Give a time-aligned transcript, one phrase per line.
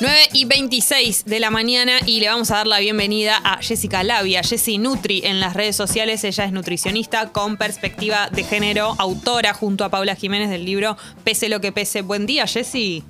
[0.00, 4.04] 9 y 26 de la mañana y le vamos a dar la bienvenida a Jessica
[4.04, 6.22] Labia, Jessie Nutri en las redes sociales.
[6.22, 11.48] Ella es nutricionista con perspectiva de género, autora junto a Paula Jiménez del libro Pese
[11.48, 12.02] lo que pese.
[12.02, 13.02] Buen día, Jessie.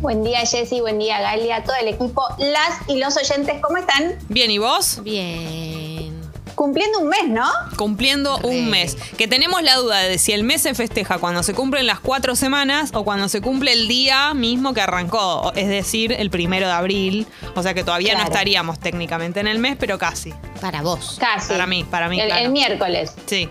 [0.00, 0.80] Buen día, Jessy.
[0.80, 1.62] Buen día, Galia.
[1.62, 4.14] Todo el equipo, las y los oyentes, ¿cómo están?
[4.30, 5.02] Bien, ¿y vos?
[5.02, 6.17] Bien.
[6.58, 7.48] Cumpliendo un mes, ¿no?
[7.76, 8.96] Cumpliendo un mes.
[9.16, 12.34] Que tenemos la duda de si el mes se festeja cuando se cumplen las cuatro
[12.34, 16.72] semanas o cuando se cumple el día mismo que arrancó, es decir, el primero de
[16.72, 17.28] abril.
[17.54, 20.34] O sea que todavía no estaríamos técnicamente en el mes, pero casi.
[20.60, 21.16] Para vos.
[21.20, 21.46] Casi.
[21.52, 22.44] Para mí, para mí, El, claro.
[22.46, 23.12] el miércoles.
[23.26, 23.48] Sí.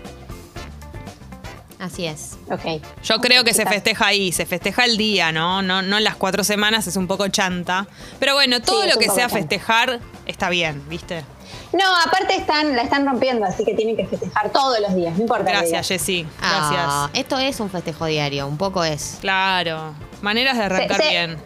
[1.78, 2.36] Así es.
[2.50, 2.82] Ok.
[3.04, 5.62] Yo creo que se festeja ahí, se festeja el día, ¿no?
[5.62, 7.86] No, no las cuatro semanas, es un poco chanta.
[8.18, 9.36] Pero bueno, todo Sí, lo que sea chanta.
[9.36, 11.24] festejar está bien, ¿viste?
[11.72, 15.22] No, aparte están, la están rompiendo, así que tienen que festejar todos los días, no
[15.22, 15.50] importa.
[15.50, 15.86] Gracias.
[15.88, 16.26] Jessy.
[16.40, 16.80] Gracias.
[16.80, 19.18] Ah, esto es un festejo diario, un poco es.
[19.20, 19.94] Claro.
[20.22, 21.36] Maneras de arrancar Se- se- bien.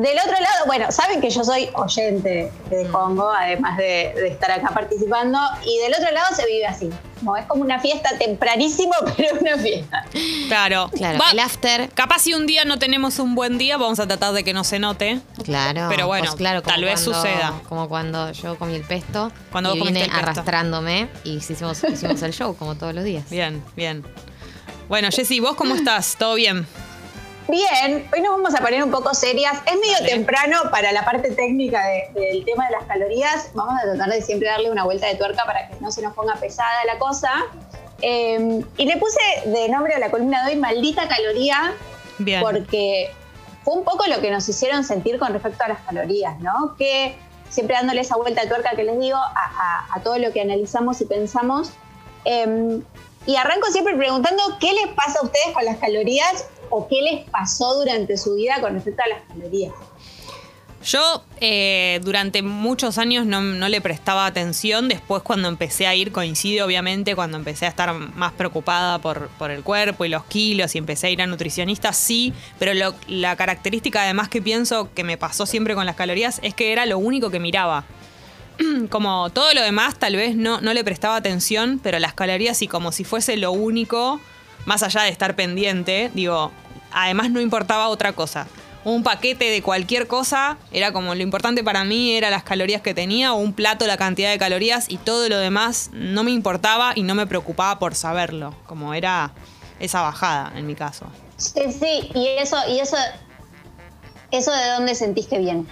[0.00, 4.50] Del otro lado, bueno, saben que yo soy oyente de Congo, además de, de estar
[4.50, 6.88] acá participando, y del otro lado se vive así.
[7.22, 10.04] No, es como una fiesta tempranísimo, pero una fiesta.
[10.48, 10.88] Claro.
[10.96, 14.06] Claro, Va- el after, Capaz si un día no tenemos un buen día, vamos a
[14.06, 15.20] tratar de que no se note.
[15.44, 15.86] claro.
[15.90, 17.52] Pero bueno, pues claro, tal vez cuando- suceda.
[17.68, 20.22] Como cuando yo comí el pesto Cuando y vos vine el pesto.
[20.22, 23.28] arrastrándome y hicimos, hicimos el show como todos los días.
[23.28, 24.02] Bien, bien.
[24.88, 26.16] Bueno, Jessy, ¿vos cómo estás?
[26.18, 26.66] ¿Todo bien?
[27.48, 29.58] Bien, hoy nos vamos a poner un poco serias.
[29.66, 33.50] Es medio temprano para la parte técnica de- del tema de las calorías.
[33.54, 36.14] Vamos a tratar de siempre darle una vuelta de tuerca para que no se nos
[36.14, 37.30] ponga pesada la cosa.
[38.02, 41.74] Eh, y le puse de nombre a la columna de hoy Maldita Caloría,
[42.18, 42.40] Bien.
[42.40, 43.10] porque
[43.64, 46.76] fue un poco lo que nos hicieron sentir con respecto a las calorías, ¿no?
[46.78, 47.16] Que
[47.50, 50.40] siempre dándole esa vuelta de tuerca que les digo a, a- a todo lo que
[50.40, 51.72] analizamos y pensamos.
[52.24, 52.80] Eh,
[53.26, 57.28] y arranco siempre preguntando qué les pasa a ustedes con las calorías o qué les
[57.30, 59.72] pasó durante su vida con respecto a las calorías.
[60.82, 64.88] Yo eh, durante muchos años no, le prestaba atención.
[64.88, 69.62] Después cuando empecé a ir, coincide obviamente, cuando empecé a estar más preocupada por, el
[69.62, 72.32] cuerpo y los kilos y empecé a ir a nutricionista, sí.
[72.58, 72.72] Pero
[73.08, 76.86] la característica además que pienso que me pasó siempre con las calorías es que era
[76.86, 77.84] lo único que miraba.
[78.88, 82.68] Como todo lo demás tal vez no, no le prestaba atención, pero las calorías sí
[82.68, 84.18] como si fuese lo único,
[84.64, 86.52] más allá de estar pendiente, digo,
[86.92, 88.46] además no importaba otra cosa.
[88.82, 92.94] Un paquete de cualquier cosa era como lo importante para mí era las calorías que
[92.94, 96.92] tenía o un plato la cantidad de calorías y todo lo demás no me importaba
[96.94, 99.32] y no me preocupaba por saberlo, como era
[99.80, 101.06] esa bajada en mi caso.
[101.36, 102.96] Sí, sí, y eso, y eso,
[104.30, 105.64] eso de dónde sentís que viene.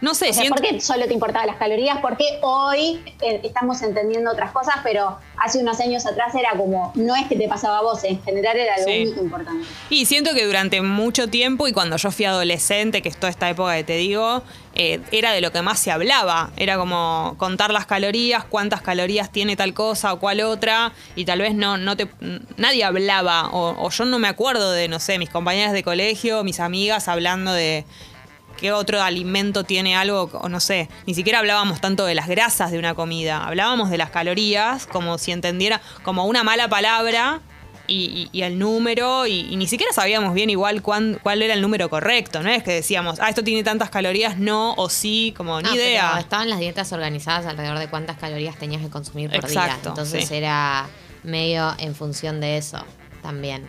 [0.00, 1.98] No sé, O sea, siento- ¿Por qué solo te importaban las calorías?
[2.00, 7.14] Porque hoy eh, estamos entendiendo otras cosas, pero hace unos años atrás era como, no
[7.16, 9.02] es que te pasaba a vos, en general era lo Sí.
[9.02, 9.66] único importante.
[9.90, 13.50] Y siento que durante mucho tiempo y cuando yo fui adolescente, que es toda esta
[13.50, 14.42] época que te digo,
[14.74, 16.50] eh, era de lo que más se hablaba.
[16.56, 21.40] Era como contar las calorías, cuántas calorías tiene tal cosa o cual otra, y tal
[21.40, 22.08] vez no, no te,
[22.56, 26.42] nadie hablaba, o, o yo no me acuerdo de, no sé, mis compañeras de colegio,
[26.44, 27.84] mis amigas hablando de
[28.60, 32.70] qué otro alimento tiene algo, o no sé, ni siquiera hablábamos tanto de las grasas
[32.70, 37.40] de una comida, hablábamos de las calorías como si entendiera como una mala palabra
[37.86, 41.54] y, y- y el número, y, y ni siquiera sabíamos bien igual cuán- cuál era
[41.54, 45.34] el número correcto, no es que decíamos, ah, esto tiene tantas calorías, no, o sí,
[45.36, 46.16] como No, ni pero idea.
[46.20, 49.64] estaban las dietas organizadas alrededor de cuántas calorías tenías que consumir por día.
[49.64, 50.34] Exacto, Entonces sí.
[50.36, 50.86] era
[51.24, 52.78] medio en función de eso
[53.22, 53.68] también.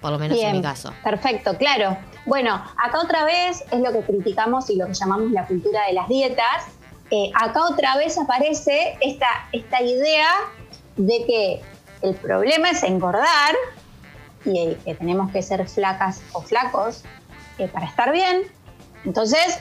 [0.00, 0.92] Por lo menos en mi caso.
[1.02, 1.96] perfecto, claro.
[2.26, 5.94] Bueno, acá otra vez es lo que criticamos y lo que llamamos la cultura de
[5.94, 6.64] las dietas.
[7.10, 10.28] Eh, acá otra vez aparece esta, esta idea
[10.96, 11.62] de que
[12.02, 13.54] el problema es engordar
[14.44, 17.04] y que tenemos que ser flacas o flacos
[17.58, 18.42] eh, para estar bien.
[19.04, 19.60] Entonces,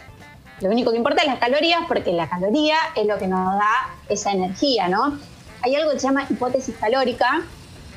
[0.62, 3.94] lo único que importa es las calorías porque la caloría es lo que nos da
[4.10, 5.18] esa energía, ¿no?
[5.62, 7.42] Hay algo que se llama hipótesis calórica,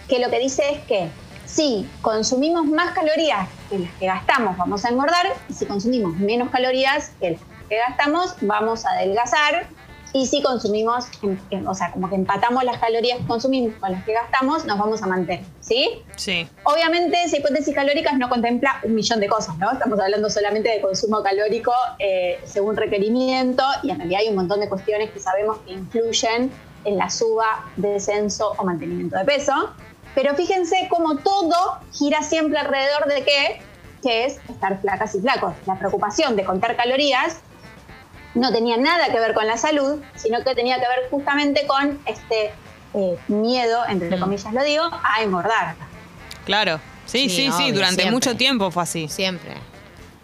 [0.09, 1.09] que lo que dice es que
[1.49, 6.51] si consumimos más calorías que las que gastamos, vamos a engordar, y si consumimos menos
[6.51, 9.67] calorías que las que gastamos, vamos a adelgazar.
[10.15, 13.93] Y si consumimos, em- em- o sea, como que empatamos las calorías que consumimos con
[13.93, 16.03] las que gastamos, nos vamos a mantener, ¿sí?
[16.17, 19.71] Sí, Obviamente, esa hipótesis calóricas no contempla un millón de cosas, ¿no?
[19.71, 24.61] Estamos hablando solamente de consumo calórico eh, según requerimiento y en realidad hay un montón
[24.61, 26.51] de cuestiones que sabemos que influyen
[26.85, 29.75] en la suba, descenso o mantenimiento de peso.
[30.15, 33.63] Pero fíjense cómo todo gira siempre alrededor de qué,
[34.03, 35.55] que es estar flacas y flacos.
[35.67, 37.41] La preocupación de contar calorías
[38.35, 42.01] no tenía nada que ver con la salud, sino que tenía que ver justamente con
[42.07, 42.53] este
[42.95, 44.21] eh, miedo, entre Mm.
[44.21, 45.75] comillas lo digo, a engordar.
[46.45, 46.81] claro.
[47.05, 48.11] Sí, sí, Sí, durante siempre.
[48.11, 49.09] mucho tiempo fue así.
[49.09, 49.55] Siempre.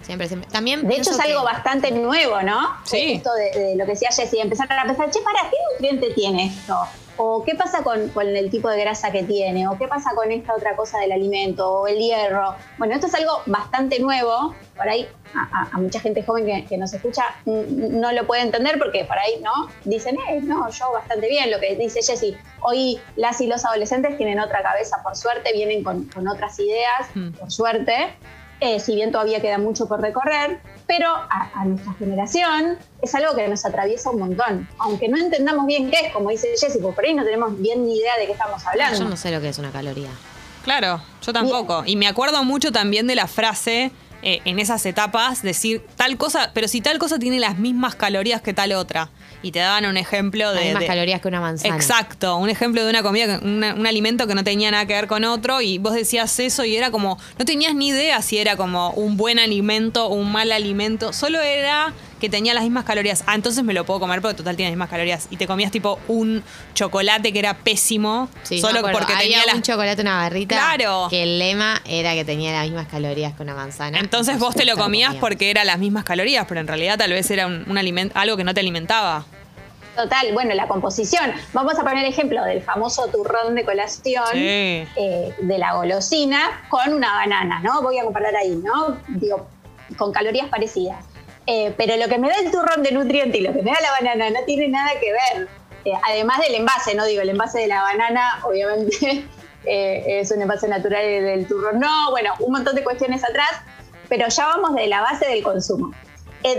[0.03, 0.51] Siempre, siempre.
[0.51, 2.77] También De hecho, es algo que- bastante nuevo, ¿no?
[2.85, 3.15] Sí.
[3.15, 6.47] Esto de, de lo que decía Jessy, empezar a pensar, che, para, ¿qué nutriente tiene
[6.47, 6.79] esto?
[7.17, 9.69] ¿O qué pasa con, con el tipo de grasa que tiene?
[9.69, 11.71] ¿O qué pasa con esta otra cosa del alimento?
[11.81, 12.57] ¿O el hierro?
[12.79, 14.55] Bueno, esto es algo bastante nuevo.
[14.77, 18.43] Por ahí a, a- a mucha gente joven que, que nos escucha no lo puede
[18.43, 19.53] entender porque por ahí, ¿no?
[19.85, 21.51] Dicen, eh, no, yo bastante bien.
[21.53, 25.85] Lo que dice Jessy, hoy las y los adolescentes tienen otra cabeza, por suerte, vienen
[25.85, 27.31] con, con otras ideas, Mm.
[27.33, 28.15] por suerte
[28.65, 33.35] eh, si bien todavía queda mucho por recorrer, pero a, a nuestra generación es algo
[33.35, 34.69] que nos atraviesa un montón.
[34.79, 37.85] Aunque no entendamos bien qué es, como dice Jessy, porque por ahí no tenemos bien
[37.87, 38.99] ni idea de qué estamos hablando.
[38.99, 40.11] Yo no sé lo que es una caloría.
[40.65, 41.83] Claro, yo tampoco.
[41.85, 43.93] Y me acuerdo mucho también de la frase
[44.25, 48.41] eh, en esas etapas, decir tal cosa, pero si tal cosa tiene las mismas calorías
[48.43, 49.11] que tal otra.
[49.43, 50.73] Y te daban un ejemplo de...
[50.73, 51.77] Más de- calorías que una manzana.
[51.77, 55.07] Exacto, un ejemplo de una comida, una- un alimento que no tenía nada que ver
[55.07, 58.57] con otro y vos decías eso y era como, no tenías ni idea si era
[58.57, 63.25] como un buen alimento o un mal alimento, solo era que tenía las mismas calorías.
[63.27, 65.27] Ah, entonces me lo puedo comer porque total tiene las mismas calorías.
[65.31, 66.43] Y te comías tipo un
[66.75, 68.99] chocolate que era pésimo, Sí, solo acuerdo.
[68.99, 69.55] porque Había tenía las...
[69.57, 70.55] un chocolate, una barrita.
[70.57, 71.07] Claro.
[71.11, 73.99] Que el lema era que tenía las mismas calorías que una manzana.
[73.99, 77.31] Entonces vos te lo comías porque eran las mismas calorías, pero en realidad tal vez
[77.31, 79.25] era un, un alimento, algo que no te alimentaba.
[79.97, 81.33] Total, bueno, la composición.
[81.53, 84.39] Vamos a poner ejemplo del famoso turrón de colación Sí.
[84.41, 87.81] eh, de la golosina con una banana, ¿no?
[87.81, 88.97] Voy a comparar ahí, ¿no?
[89.07, 89.47] Digo,
[89.97, 91.05] con calorías parecidas.
[91.47, 93.81] Eh, pero lo que me da el turrón de nutriente y lo que me da
[93.81, 95.49] la banana no tiene nada que ver.
[95.85, 97.05] Eh, además del envase, ¿no?
[97.05, 99.27] Digo, el envase de la banana, obviamente,
[99.67, 101.79] eh, es un envase natural del turrón.
[101.79, 103.51] No, bueno, un montón de cuestiones atrás,
[104.09, 105.93] pero ya vamos de la base del consumo.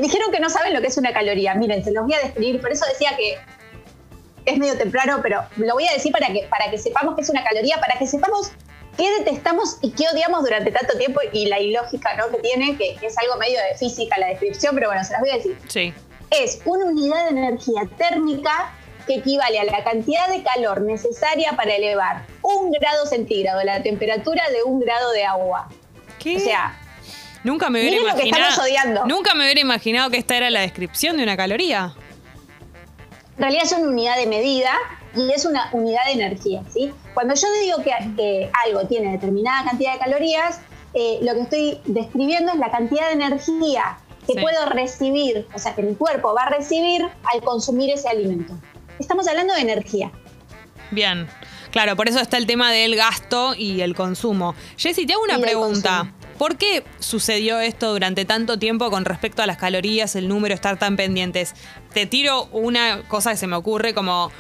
[0.02, 1.54] Dijeron que no saben lo que es una caloría.
[1.54, 3.38] Miren, se los voy a describir, por eso decía que
[4.46, 7.30] es medio temprano, pero lo voy a decir para que, para que sepamos qué es
[7.30, 8.52] una caloría, para que sepamos
[8.98, 12.30] qué detestamos y qué odiamos durante tanto tiempo y la ilógica ¿no?
[12.30, 15.30] que tiene, que, es algo medio de física la descripción, pero bueno, se las voy
[15.32, 15.58] a decir.
[15.68, 15.94] Sí.
[16.32, 18.74] Es una unidad de energía térmica
[19.06, 24.44] que equivale a la cantidad de calor necesaria para elevar un grado centígrado la temperatura
[24.50, 25.70] de un grado de agua.
[26.20, 26.38] ¿Qué?
[26.38, 26.80] O sea,
[27.44, 28.64] nunca me hubiera miren lo que imaginado.
[28.64, 29.06] odiando.
[29.06, 31.94] Nunca me hubiera imaginado que esta era la descripción de una caloría.
[33.38, 34.72] En realidad es una unidad de medida
[35.16, 36.92] y es una unidad de energía, ¿sí?
[37.14, 40.60] Cuando yo digo que, que algo tiene determinada cantidad de calorías,
[40.94, 43.98] eh, lo que estoy describiendo es la cantidad de energía
[44.28, 44.40] que Sí.
[44.42, 48.54] puedo recibir, o sea, que mi cuerpo va a recibir al consumir ese alimento.
[49.00, 50.12] Estamos hablando de energía.
[50.92, 51.28] Bien.
[51.72, 54.56] Claro, por eso está el tema del gasto y el consumo.
[54.78, 56.14] Jessy, te hago una Y pregunta.
[56.38, 60.78] ¿Por qué sucedió esto durante tanto tiempo con respecto a las calorías, el número, estar
[60.80, 61.54] tan pendientes?
[61.94, 64.32] Te tiro una cosa que se me ocurre como...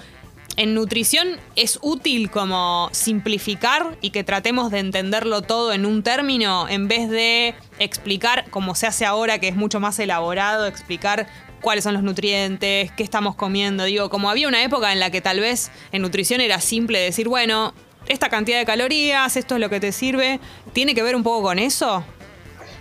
[0.58, 6.70] En nutrición es útil como simplificar y que tratemos de entenderlo todo en un término
[6.70, 11.28] en vez de explicar como se hace ahora que es mucho más elaborado, explicar
[11.60, 13.84] cuáles son los nutrientes, qué estamos comiendo.
[13.84, 17.28] Digo, como había una época en la que tal vez en nutrición era simple decir,
[17.28, 17.74] bueno,
[18.08, 20.40] esta cantidad de calorías, esto es lo que te sirve.
[20.72, 22.06] ¿Tiene que ver un poco con eso?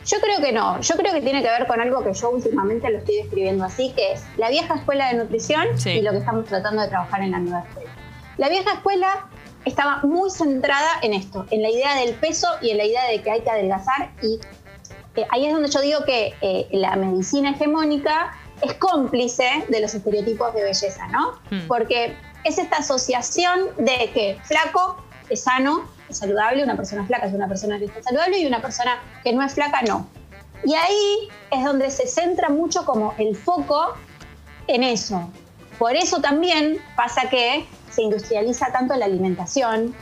[0.04, 2.90] Yo creo que no, yo creo que tiene que ver con algo que yo últimamente
[2.90, 5.90] lo estoy describiendo así, que es la vieja escuela de nutrición Sí.
[5.90, 7.90] y lo que estamos tratando de trabajar en la nueva escuela.
[8.36, 9.26] La vieja escuela
[9.64, 13.22] estaba muy centrada en esto, en la idea del peso y en la idea de
[13.22, 14.40] que hay que adelgazar y
[15.16, 19.94] eh, ahí es donde yo digo que eh, la medicina hegemónica es cómplice de los
[19.94, 21.32] estereotipos de belleza, ¿no?
[21.50, 21.66] Hmm.
[21.68, 24.96] Porque es esta asociación de que flaco
[25.28, 29.32] es sano, saludable, una persona flaca es una persona que saludable y una persona que
[29.32, 30.06] no es flaca no.
[30.64, 33.94] Y ahí es donde se centra mucho como el foco
[34.66, 35.30] en eso.
[35.78, 39.94] Por eso también pasa que se industrializa tanto la alimentación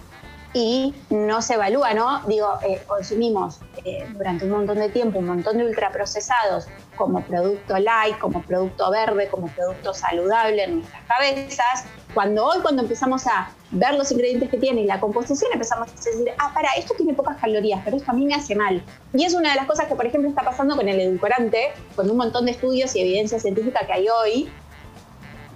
[0.54, 2.20] y no se evalúa, ¿no?
[2.26, 6.66] Digo, eh, consumimos eh, durante un montón de tiempo un montón de ultraprocesados
[6.96, 11.84] como producto light, como producto verde, como producto saludable en nuestras cabezas.
[12.12, 15.94] Cuando hoy, cuando empezamos a ver los ingredientes que tiene y la composición, empezamos a
[15.94, 18.84] decir, ah, para, esto tiene pocas calorías, pero esto a mí me hace mal.
[19.14, 22.10] Y es una de las cosas que, por ejemplo, está pasando con el edulcorante, con
[22.10, 24.52] un montón de estudios y evidencia científica que hay hoy,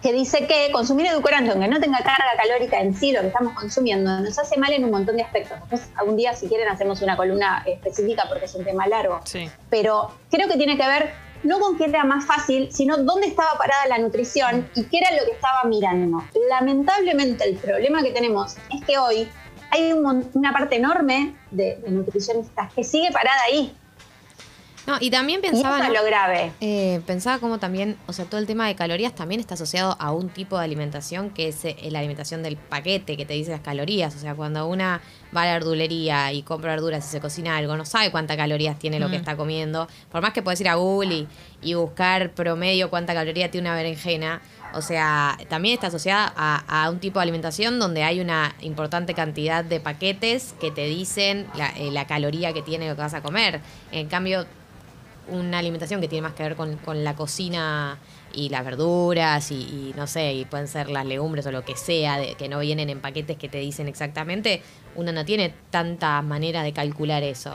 [0.06, 3.54] que dice que consumir edulcorante, aunque no tenga carga calórica en sí, lo que estamos
[3.54, 5.58] consumiendo, nos hace mal en un montón de aspectos.
[5.58, 9.20] Después, algún día, si quieren, hacemos una columna específica porque es un tema largo.
[9.24, 9.50] Sí.
[9.68, 11.10] Pero creo que tiene que ver
[11.42, 15.10] no con qué era más fácil, sino dónde estaba parada la nutrición y qué era
[15.10, 16.22] lo que estaba mirando.
[16.50, 19.28] Lamentablemente, el problema que tenemos es que hoy
[19.72, 23.76] hay un una parte enorme de, de nutricionistas que sigue parada ahí.
[24.86, 25.76] No, y también Y pensaba.
[25.78, 26.00] eso es ¿no?
[26.00, 26.52] lo grave.
[26.60, 30.12] Eh, pensaba como también, o sea, todo el tema de calorías también está asociado a
[30.12, 33.60] un tipo de alimentación que es eh, la alimentación del paquete, que te dice las
[33.60, 34.14] calorías.
[34.14, 35.00] O sea, cuando una
[35.36, 38.78] va a la verdulería y compra verduras y se cocina algo, no sabe cuántas calorías
[38.78, 39.20] tiene lo que Mm.
[39.20, 39.88] está comiendo.
[40.10, 41.28] Por más que puedes ir a Google y,
[41.62, 44.40] y buscar promedio cuánta caloría tiene una berenjena.
[44.74, 49.14] O sea, también está asociada a, a un tipo de alimentación donde hay una importante
[49.14, 53.14] cantidad de paquetes que te dicen la, eh, la caloría que tiene lo que vas
[53.14, 53.60] a comer.
[53.90, 54.44] En cambio,
[55.28, 57.98] una alimentación que tiene más que ver con, con la cocina
[58.32, 61.76] y las verduras y, y no sé, y pueden ser las legumbres o lo que
[61.76, 64.62] sea, de, que no vienen en paquetes que te dicen exactamente,
[64.94, 67.54] uno no tiene tanta manera de calcular eso.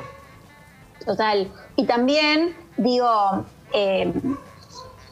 [1.05, 1.51] Total.
[1.75, 4.11] Y también, digo, eh,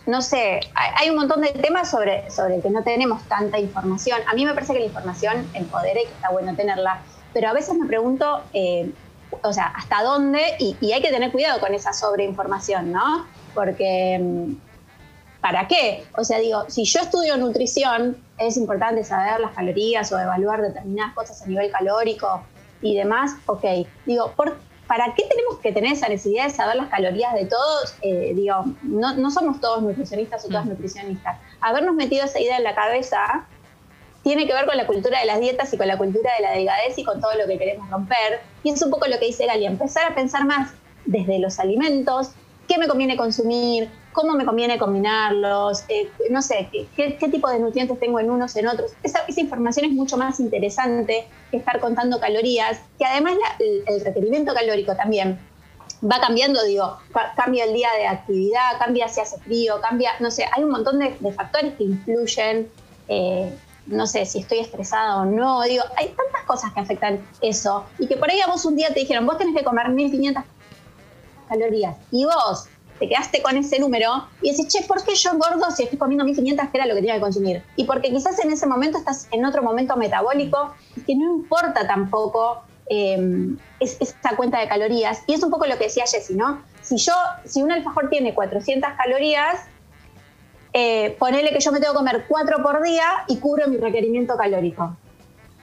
[0.05, 4.19] no sé, hay, un montón de temas sobre, sobre el que no tenemos tanta información.
[4.27, 7.01] A mí me parece que la información empodera y que está bueno tenerla,
[7.33, 8.91] pero a veces me pregunto, eh,
[9.43, 13.25] o sea, hasta dónde, y, y hay que tener cuidado con esa sobreinformación, ¿no?
[13.53, 14.53] Porque, mm,
[15.41, 16.05] ¿para qué?
[16.17, 21.13] O sea, digo, si yo estudio nutrición, es importante saber las calorías o evaluar determinadas
[21.13, 22.41] cosas a nivel calórico
[22.81, 23.63] y demás, ok.
[24.05, 24.57] Digo, ¿por,
[24.87, 27.95] ¿para qué tenemos que tener esa necesidad de saber las calorías de todos?
[28.01, 30.69] Eh, digo, no, no somos todos nutricionistas o todas Mm.
[30.69, 31.37] nutricionistas.
[31.61, 33.45] Habernos metido esa idea en la cabeza
[34.23, 36.51] tiene que ver con la cultura de las dietas y con la cultura de la
[36.51, 38.41] delgadez y con todo lo que queremos romper.
[38.63, 40.71] Y es un poco lo que dice Gali, empezar a pensar más
[41.05, 42.31] desde los alimentos,
[42.67, 47.59] qué me conviene consumir, cómo me conviene combinarlos, eh, no sé, qué, qué- tipo de
[47.59, 48.91] nutrientes tengo en unos, en otros.
[49.01, 54.53] Esa, esa información es mucho más interesante que estar contando calorías, que además el, requerimiento
[54.53, 55.39] calórico también
[56.03, 60.29] va cambiando, digo, ca- cambia el día de actividad, cambia si hace frío, cambia, no
[60.29, 62.69] sé, hay un montón de, de factores que influyen,
[63.07, 63.51] eh,
[63.89, 68.07] no sé, si estoy estresada o no, digo, hay tantas cosas que afectan eso, y
[68.07, 70.43] que por ahí a vos un día te dijeron, vos tenés que comer 1500
[71.47, 72.67] calorías, y vos
[72.99, 76.25] te quedaste con ese número y decís, che, ¿por qué yo engordo si estoy comiendo
[76.25, 77.63] 1500 que era lo que tenía que consumir?
[77.77, 80.73] Y porque quizás en ese momento estás en otro momento metabólico
[81.07, 85.23] que no importa tampoco es, esa cuenta de calorías.
[85.27, 86.61] Y es un poco lo que decía Jessy, ¿no?
[86.81, 87.13] Si yo,
[87.45, 89.61] si un alfajor tiene 400 calorías,
[90.73, 94.37] eh, ponele que yo me tengo que comer 4 por día y cubro mi requerimiento
[94.37, 94.95] calórico.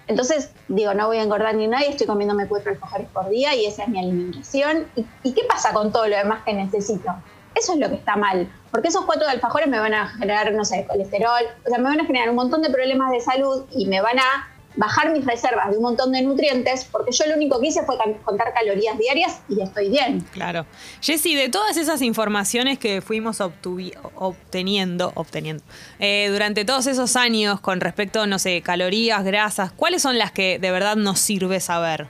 [0.08, 3.54] Entonces, digo, no voy a engordar ni nada y estoy comiéndome cuatro alfajores por día
[3.56, 4.86] y esa es mi alimentación.
[4.94, 7.12] ¿Y, y qué pasa con todo lo demás que necesito?
[7.56, 10.64] Eso es lo que está mal, porque esos cuatro alfajores me van a generar, no
[10.64, 13.86] sé, colesterol, o sea, me van a generar un montón de problemas de salud y
[13.86, 17.61] me van a bajar mis reservas de un montón de nutrientes, porque yo lo único
[17.61, 20.21] que hice fue contar calorías diarias y estoy bien.
[20.33, 20.66] Claro.
[21.00, 25.64] Jessy, de todas esas informaciones que fuimos obteniendo, obteniendo
[25.99, 30.59] eh, durante todos esos años con respecto, no sé, calorías, grasas, ¿cuáles son las que
[30.59, 32.06] de verdad nos sirve saber?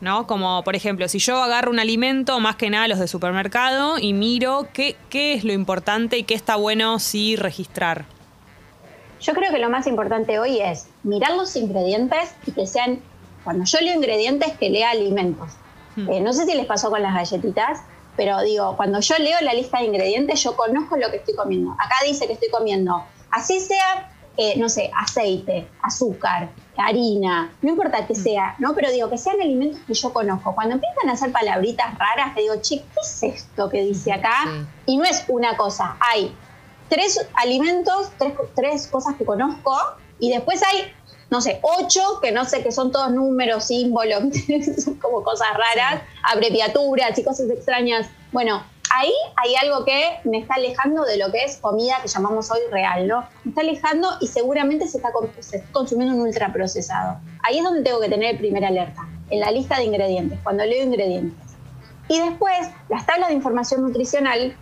[0.00, 0.26] ¿No?
[0.26, 4.12] Como, por ejemplo, si yo agarro un alimento, más que nada los de supermercado, y
[4.14, 8.04] miro qué, qué es lo importante y qué está bueno sí registrar.
[9.22, 13.00] Yo creo que lo más importante hoy es mirar los ingredientes y que sean,
[13.44, 15.52] cuando yo leo ingredientes, que lea alimentos.
[15.94, 16.10] Hmm.
[16.10, 17.82] Eh, no sé si les pasó con las galletitas,
[18.16, 21.72] pero digo, cuando yo leo la lista de ingredientes, yo conozco lo que estoy comiendo.
[21.72, 28.04] Acá dice que estoy comiendo, así sea, eh, no sé, aceite, azúcar, harina, no importa
[28.06, 28.74] que sea, ¿no?
[28.74, 30.52] Pero digo, que sean alimentos que yo conozco.
[30.54, 34.34] Cuando empiezan a hacer palabritas raras, te digo, che, ¿qué es esto que dice acá?
[34.44, 34.66] Sí.
[34.86, 36.34] Y no es una cosa, hay
[36.92, 39.74] tres alimentos, tres, tres cosas que conozco,
[40.18, 40.92] y después hay,
[41.30, 44.24] no sé, ocho que no sé, que son todos números, símbolos,
[44.84, 48.08] son como cosas raras, abreviaturas y cosas extrañas.
[48.30, 48.62] Bueno,
[48.94, 52.60] ahí hay algo que me está alejando de lo que es comida que llamamos hoy
[52.70, 53.24] real, ¿no?
[53.44, 57.18] Me está alejando y seguramente se está, con- se está consumiendo un ultraprocesado.
[57.42, 60.62] Ahí es donde tengo que tener el primer alerta, en la lista de ingredientes, cuando
[60.66, 61.38] leo ingredientes.
[62.08, 64.54] Y después, las tablas de información nutricional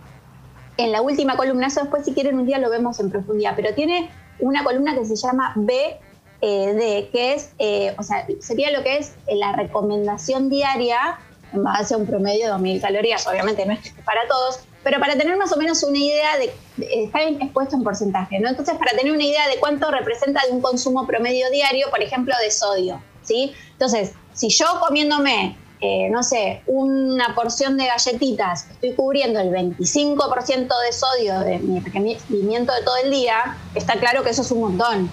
[0.83, 3.73] en la última columna, eso después si quieren un día lo vemos en profundidad, pero
[3.73, 4.09] tiene
[4.39, 9.13] una columna que se llama BD, que es, eh, o sea, sería lo que es
[9.27, 11.19] eh, la recomendación diaria
[11.53, 15.15] en base a un promedio de 2.000 calorías, obviamente no es para todos, pero para
[15.17, 18.49] tener más o menos una idea de, de- está expuesto en porcentaje, ¿no?
[18.49, 22.33] Entonces, para tener una idea de cuánto representa de un consumo promedio diario, por ejemplo,
[22.41, 23.53] de sodio, ¿sí?
[23.73, 30.67] Entonces, si yo comiéndome eh, no sé, una porción de galletitas, estoy cubriendo el 25%
[30.67, 34.61] de sodio de mi requerimiento de todo el día, está claro que eso es un
[34.61, 35.11] montón.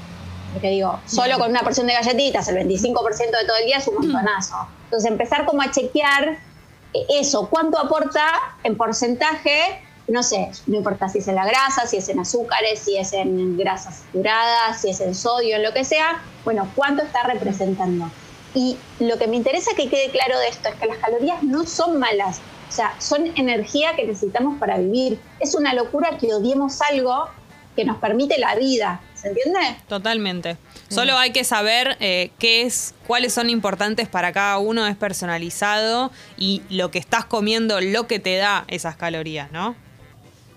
[0.52, 3.88] Porque digo, solo con una porción de galletitas, el 25% de todo el día es
[3.88, 4.56] un montonazo.
[4.84, 6.38] Entonces, empezar como a chequear
[6.92, 8.26] eh, eso, cuánto aporta
[8.62, 12.80] en porcentaje, no sé, no importa si es en la grasa, si es en azúcares,
[12.80, 17.02] si es en grasas saturadas, si es en sodio, en lo que sea, bueno, cuánto
[17.02, 18.10] está representando.
[18.54, 21.66] Y lo que me interesa que quede claro de esto es que las calorías no
[21.66, 22.40] son malas.
[22.68, 25.18] O sea, son energía que necesitamos para vivir.
[25.40, 27.28] Es una locura que odiemos algo
[27.76, 29.00] que nos permite la vida.
[29.14, 29.60] ¿Se entiende?
[29.88, 30.56] Totalmente.
[30.88, 36.10] Solo hay que saber eh, qué es, cuáles son importantes para cada uno, es personalizado
[36.36, 39.76] y lo que estás comiendo, lo que te da esas calorías, ¿no?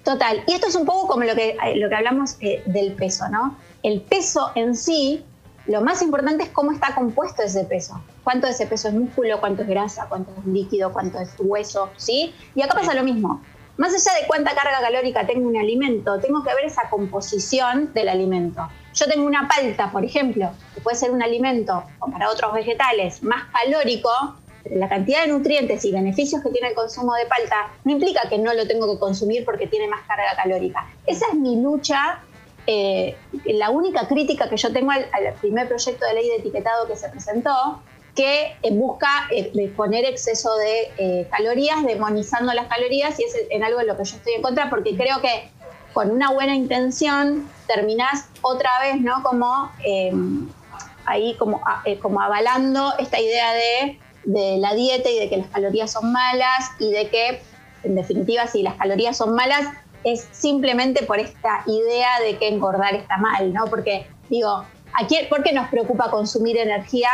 [0.04, 0.44] Total.
[0.48, 3.58] Y esto es un poco como lo que, lo que hablamos eh, del peso, ¿no?
[3.84, 5.24] El peso en sí,
[5.68, 8.02] lo más importante es cómo está compuesto ese peso.
[8.24, 11.90] Cuánto de ese peso es músculo, cuánto es grasa, cuánto es líquido, cuánto es hueso,
[11.98, 12.34] ¿sí?
[12.56, 13.42] Y acá pasa lo mismo.
[13.78, 18.10] Más allá de cuánta carga calórica tenga un alimento, tengo que ver esa composición del
[18.10, 18.68] alimento.
[18.94, 23.24] Yo tengo una palta, por ejemplo, que puede ser un alimento, o para otros vegetales,
[23.24, 24.10] más calórico,
[24.70, 28.38] la cantidad de nutrientes y beneficios que tiene el consumo de palta no implica que
[28.38, 30.88] no lo tengo que consumir porque tiene más carga calórica.
[31.08, 32.20] Esa es mi lucha.
[32.68, 33.16] Eh,
[33.46, 35.06] la única crítica que yo tengo al,
[35.40, 37.82] primer proyecto de ley de etiquetado que se presentó,
[38.16, 43.82] que eh, busca eh, poner exceso de calorías, demonizando las calorías, y es en algo
[43.82, 45.50] en lo que yo estoy en contra, porque creo que
[45.94, 49.24] con una buena intención terminás otra vez, ¿no?
[49.24, 49.72] Como
[51.06, 51.62] ahí como,
[52.02, 56.72] como avalando esta idea de de la dieta y de que las calorías son malas
[56.80, 57.42] y de que,
[57.84, 59.66] en definitiva, si las calorías son malas,
[60.04, 63.66] es simplemente por esta idea de que engordar está mal, ¿no?
[63.66, 64.66] Porque, digo,
[65.30, 67.10] ¿por qué nos preocupa consumir energía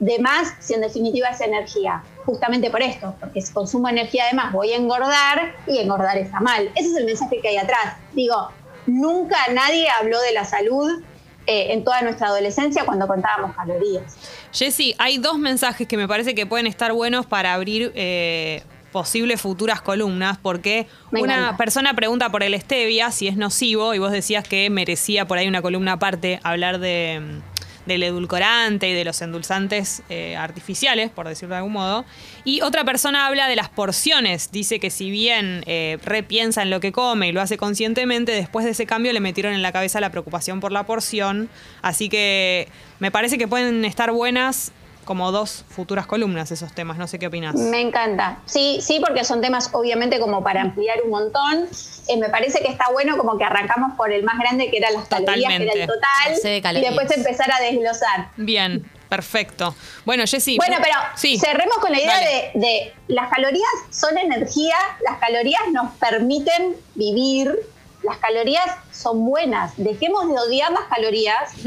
[0.00, 2.02] de más si en definitiva es energía?
[2.24, 6.40] Justamente por esto, porque si consumo energía de más voy a engordar y engordar está
[6.40, 6.70] mal.
[6.74, 7.96] Ese es el mensaje que hay atrás.
[8.12, 8.48] Digo,
[8.86, 11.02] nunca nadie habló de la salud
[11.46, 14.16] eh, en toda nuestra adolescencia cuando contábamos calorías.
[14.52, 19.40] Jessy, hay dos mensajes que me parece que pueden estar buenos para abrir eh, posibles
[19.40, 24.46] futuras columnas, porque una persona pregunta por el stevia, si es nocivo, y vos decías
[24.46, 27.42] que merecía por ahí una columna aparte hablar de
[27.86, 32.04] del edulcorante y de los endulzantes eh, artificiales, por decirlo de algún modo.
[32.44, 34.50] Y otra persona habla de las porciones.
[34.52, 38.64] Dice que si bien eh, repiensa en lo que come y lo hace conscientemente, después
[38.64, 41.48] de ese cambio le metieron en la cabeza la preocupación por la porción.
[41.82, 42.68] Así que
[43.00, 44.72] me parece que pueden estar buenas
[45.04, 46.98] como dos futuras columnas esos temas.
[46.98, 47.54] No sé qué opinas.
[47.54, 48.38] Me encanta.
[48.46, 51.68] Sí, sí, porque son temas obviamente como para ampliar un montón.
[52.08, 54.90] Eh, me parece que está bueno como que arrancamos por el más grande que era
[54.90, 58.28] las calorías, que era el total, y después empezar a desglosar.
[58.36, 58.84] Bien.
[59.12, 59.74] Perfecto.
[60.06, 60.56] Bueno, Jessy.
[60.56, 60.96] Bueno, pero
[61.38, 64.74] cerremos con la idea de, de, las calorías son energía,
[65.04, 67.58] las calorías nos permiten vivir,
[68.02, 69.72] las calorías son buenas.
[69.76, 71.52] Dejemos de odiar las calorías.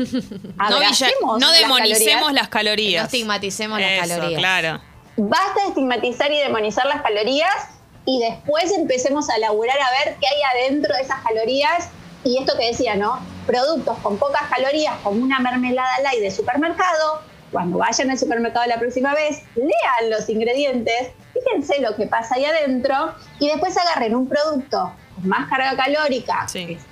[0.57, 3.03] no, no demonicemos las calorías.
[3.03, 4.39] No estigmaticemos las calorías.
[4.39, 4.81] Claro.
[5.17, 7.69] Basta de estigmatizar y demonizar las calorías
[8.05, 11.89] y después empecemos a elaborar a ver qué hay adentro de esas calorías.
[12.23, 13.19] Y esto que decía, ¿no?
[13.45, 17.21] Productos con pocas calorías, como una mermelada light de supermercado.
[17.51, 22.43] Cuando vayan al supermercado la próxima vez, lean los ingredientes, fíjense lo que pasa ahí
[22.43, 24.91] adentro y después agarren un producto
[25.23, 26.45] más carga calórica,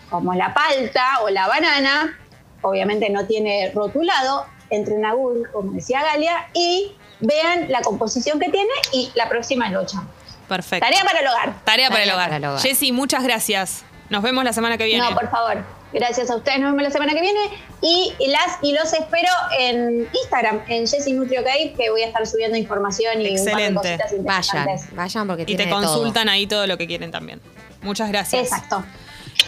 [0.10, 2.18] como la palta o la banana,
[2.62, 8.50] obviamente no tiene rotulado, entren a Google, como decía Galia, y vean la composición que
[8.50, 10.04] tiene y la próxima lucha.
[10.48, 10.86] Perfecto.
[10.86, 11.64] Tarea para el hogar.
[11.64, 12.60] Tarea, para, el hogar.
[12.60, 13.84] Jessy, muchas gracias.
[14.10, 15.10] Nos vemos la semana que viene.
[15.10, 15.64] No, por favor.
[15.94, 16.60] Gracias a ustedes.
[16.60, 17.40] Nos vemos la semana que viene.
[17.82, 21.42] Y las y los espero en Instagram, en Jessy Nutrio
[21.78, 23.98] que voy a estar subiendo información y Excelente.
[24.18, 27.42] Un Vayan, vayan porque Y te consultan ahí todo lo que quieren también.
[27.84, 28.43] Muchas gracias.
[28.43, 28.84] Exacto.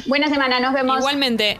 [0.08, 0.98] Buena semana, nos vemos.
[1.00, 1.60] Igualmente.